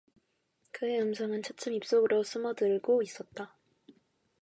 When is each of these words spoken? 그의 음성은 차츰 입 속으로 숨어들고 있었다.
그의 0.71 0.99
음성은 0.99 1.43
차츰 1.43 1.73
입 1.73 1.85
속으로 1.85 2.23
숨어들고 2.23 3.03
있었다. 3.03 3.55